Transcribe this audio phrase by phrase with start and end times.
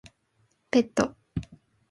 [0.71, 1.15] ペット